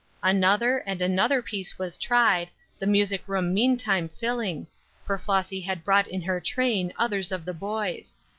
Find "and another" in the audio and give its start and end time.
0.79-1.43